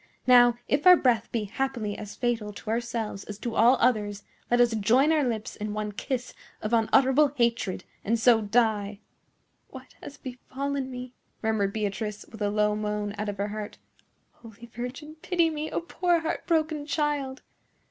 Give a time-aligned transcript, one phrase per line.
[0.25, 4.59] Now, if our breath be happily as fatal to ourselves as to all others, let
[4.59, 8.99] us join our lips in one kiss of unutterable hatred, and so die!"
[9.69, 13.77] "What has befallen me?" murmured Beatrice, with a low moan out of her heart.
[14.31, 17.43] "Holy Virgin, pity me, a poor heart broken child!"